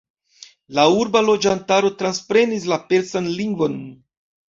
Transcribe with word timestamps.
La 0.77 0.85
urba 1.01 1.21
loĝantaro 1.27 1.93
transprenis 2.01 2.69
la 2.75 2.83
persan 2.91 3.33
lingvon. 3.39 3.83